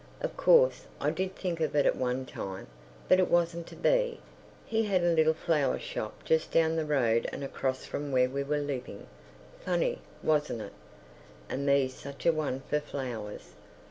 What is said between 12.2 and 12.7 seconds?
a one